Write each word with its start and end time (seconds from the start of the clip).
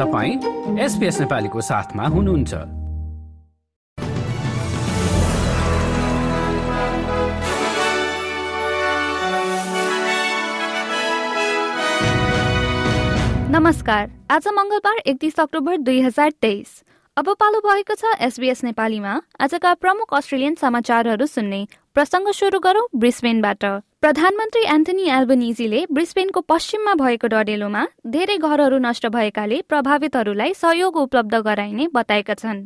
तपाईँ 0.00 0.78
एसपिएस 0.80 1.20
नेपालीको 1.20 1.60
साथमा 1.60 2.04
हुनुहुन्छ। 2.04 2.54
नमस्कार। 13.52 14.10
आज 14.30 14.48
मङ्गलबार 14.48 14.98
एकतिस 15.06 15.40
अक्टोबर 15.40 15.76
दुई 15.76 16.00
हजार 16.00 16.30
तेइस। 16.30 16.82
अब 17.16 17.28
पालो 17.40 17.60
भएको 17.60 17.94
छ 17.94 18.16
एसबीएस 18.20 18.64
नेपालीमा। 18.64 19.20
आजका 19.40 19.74
प्रमुख 19.74 20.14
अस्ट्रेलियन 20.14 20.54
समाचारहरू 20.54 21.26
सुन्ने 21.26 21.66
प्रसङ्ग 21.96 22.30
सुरु 22.30 22.58
गरौं 22.64 22.82
ब्रिस्बेनबाट। 22.96 23.64
प्रधानमन्त्री 24.00 24.60
एन्थनी 24.72 25.06
एल्बनिजीले 25.10 25.78
ब्रिस्बेनको 25.90 26.40
पश्चिममा 26.50 26.92
भएको 27.00 27.26
डडेलोमा 27.28 27.82
धेरै 28.08 28.36
घरहरू 28.38 28.78
नष्ट 28.78 29.06
भएकाले 29.16 29.58
प्रभावितहरूलाई 29.68 30.54
सहयोग 30.54 30.96
उपलब्ध 30.96 31.34
गराइने 31.46 31.86
बताएका 31.94 32.34
छन्। 32.34 32.60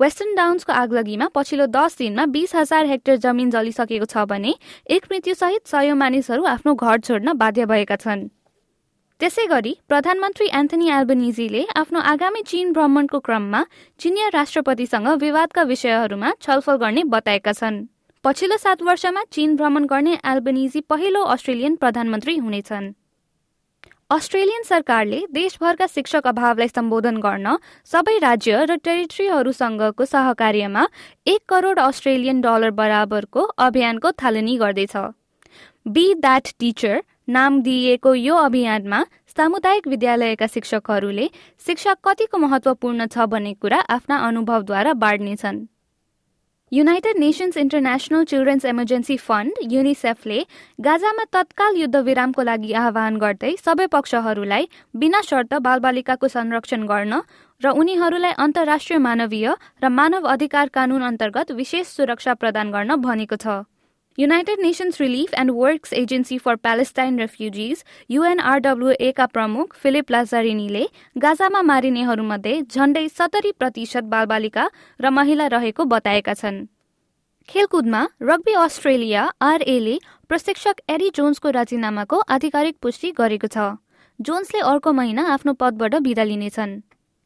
वेस्टर्न 0.00 0.34
डाउन्सको 0.34 0.72
आगलगीमा 0.74 1.28
पछिल्लो 1.34 1.66
दस 1.74 1.98
दिनमा 1.98 2.26
बीस 2.36 2.54
हजार 2.54 2.86
हेक्टर 2.86 3.16
जमिन 3.26 3.50
जलिसकेको 3.50 4.08
छ 4.14 4.24
भने 4.30 4.54
एक 4.90 5.10
मृत्युसहित 5.10 5.66
सय 5.66 5.92
मानिसहरू 6.04 6.46
आफ्नो 6.52 6.74
घर 6.76 7.00
छोड्न 7.00 7.36
बाध्य 7.42 7.66
भएका 7.66 7.98
छन्। 7.98 8.24
त्यसै 9.20 9.46
गरी 9.48 9.74
प्रधानमन्त्री 9.88 10.48
एन्थनी 10.54 10.94
एल्बनिजीले 11.00 11.66
आफ्नो 11.82 12.06
आगामी 12.14 12.46
चीन 12.46 12.72
भ्रमणको 12.78 13.20
क्रममा 13.26 13.66
चिनिया 14.00 14.30
राष्ट्रपतिसँग 14.38 15.12
विवादका 15.20 15.68
विषयहरूमा 15.74 16.32
छलफल 16.40 16.82
गर्ने 16.86 17.04
बताएका 17.10 17.52
छन्। 17.52 17.84
पछिल्लो 18.26 18.56
सात 18.56 18.80
वर्षमा 18.82 19.22
चीन 19.32 19.54
भ्रमण 19.56 19.84
गर्ने 19.86 20.12
एल्बनिजी 20.26 20.80
पहिलो 20.90 21.20
अस्ट्रेलियन 21.24 21.74
प्रधानमन्त्री 21.76 22.36
हुनेछन्। 22.36 22.86
अस्ट्रेलियन 24.10 24.62
सरकारले 24.62 25.20
देशभरका 25.32 25.86
शिक्षक 25.86 26.26
अभावलाई 26.26 26.68
सम्बोधन 26.68 27.16
गर्न 27.16 27.54
सबै 27.88 28.16
राज्य 28.18 28.64
र 28.64 28.76
टेरिटरीहरूसँगको 28.82 30.04
सहकार्यमा 30.04 30.86
एक 31.26 31.40
करोड 31.48 31.78
अस्ट्रेलियन 31.78 32.40
डलर 32.40 32.70
बराबरको 32.80 33.42
अभियानको 33.60 34.12
थालनी 34.18 34.56
गर्दैछ। 34.56 34.96
बी 35.86 36.06
द्याट 36.16 36.52
टिचर 36.58 37.02
नाम 37.30 37.62
दिइएको 37.62 38.14
यो 38.16 38.42
अभियानमा 38.42 39.02
सामुदायिक 39.36 39.88
विद्यालयका 39.88 40.46
शिक्षकहरूले 40.48 41.30
शिक्षा 41.66 41.94
कतिको 42.02 42.38
महत्वपूर्ण 42.40 43.06
छ 43.06 43.30
भन्ने 43.30 43.54
कुरा 43.54 43.80
आफ्ना 43.98 44.16
अनुभवद्वारा 44.28 44.98
बाँड्नेछन्। 44.98 45.64
United 46.72 47.18
Nations 47.18 47.56
International 47.56 48.24
Children's 48.24 48.64
Emergency 48.66 49.16
Fund 49.18 49.58
युनिसेफले 49.72 50.38
गाजामा 50.78 51.24
तत्काल 51.32 51.76
युद्धविरामको 51.76 52.42
लागि 52.42 52.72
आह्वान 52.80 53.16
गर्दै 53.16 53.52
सबै 53.58 53.86
पक्षहरूलाई 53.92 54.66
बिना 54.94 55.20
शर्त 55.28 55.54
बालबालिकाको 55.66 56.28
संरक्षण 56.28 56.86
गर्न 56.88 57.20
र 57.60 57.74
उनीहरूलाई 57.82 58.32
अन्तर्राष्ट्रिय 58.46 58.98
मानवीय 59.06 59.48
र 59.84 59.92
मानव 60.00 60.26
अधिकार 60.34 60.74
कानून 60.74 61.06
अन्तर्गत 61.12 61.52
विशेष 61.54 61.96
सुरक्षा 61.96 62.34
प्रदान 62.34 62.74
गर्न 62.74 63.00
भनेको 63.00 63.36
छ। 63.38 63.62
United 64.18 64.60
Nations 64.60 65.00
Relief 65.00 65.34
and 65.34 65.50
Works 65.52 65.92
Agency 65.94 66.36
for 66.38 66.54
Palestine 66.58 67.18
Refugees 67.18 67.82
युएनआरडब्ल्युएका 68.10 69.26
प्रमुख 69.28 69.74
फिलिप 69.76 70.10
लाजारिनीले 70.10 70.84
गाजामा 71.16 71.62
मारिनेहरूमध्ये 71.64 72.60
झण्डै 72.62 73.06
सत्तरी 73.08 73.50
प्रतिशत 73.58 74.08
बालबालिका 74.10 74.66
र 75.00 75.10
महिला 75.12 75.46
रहेको 75.48 75.84
बताएका 75.86 76.34
छन् 76.36 76.64
खेलकुदमा 77.48 78.02
रग्बी 78.24 78.52
अस्ट्रेलिया 78.58 79.28
आरएले 79.42 79.98
प्रशिक्षक 80.28 80.80
एरी 80.90 81.10
जोन्सको 81.14 81.50
राजीनामाको 81.52 82.22
आधिकारिक 82.30 82.76
पुष्टि 82.82 83.12
गरेको 83.16 83.48
छ 83.50 83.70
जोन्सले 84.20 84.60
अर्को 84.66 84.92
महिना 84.94 85.30
आफ्नो 85.30 85.52
पदबाट 85.60 85.94
बिदा 86.02 86.24
लिनेछन् 86.24 86.78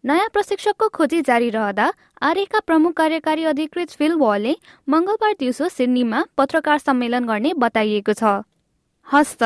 नयाँ 0.05 0.29
प्रशिक्षकको 0.33 0.89
खोजी 0.89 1.21
जारी 1.23 1.51
रहँदा 1.51 1.93
आर्यका 2.23 2.61
प्रमुख 2.61 2.93
कार्यकारी 2.93 3.45
अधिकृत 3.45 3.91
फिल 3.91 4.13
वलले 4.13 4.57
मंगलबार 4.89 5.33
दिउँसो 5.39 5.69
सिडनीमा 5.69 6.25
पत्रकार 6.39 6.79
सम्मेलन 6.79 7.25
गर्ने 7.25 7.53
बताइएको 7.55 8.13
छ। 8.13 8.41
हस्त 9.09 9.43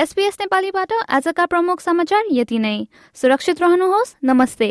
एसपीएस 0.00 0.38
नेपालीबाट 0.40 0.92
आजका 1.08 1.46
प्रमुख 1.46 1.80
समाचार 1.80 2.24
यति 2.32 2.58
नै। 2.58 2.76
सुरक्षित 3.16 3.60
रहनुहोस्। 3.62 4.14
नमस्ते। 4.24 4.70